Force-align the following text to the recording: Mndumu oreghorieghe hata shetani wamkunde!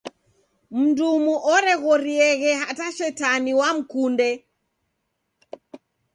Mndumu 0.77 1.33
oreghorieghe 1.53 2.51
hata 2.61 2.87
shetani 2.97 3.51
wamkunde! 3.59 4.29